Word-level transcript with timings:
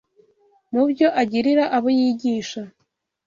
Mu 0.73 0.81
byo 0.89 1.07
agirira 1.21 1.63
abo 1.77 1.89
yigisha, 1.97 2.61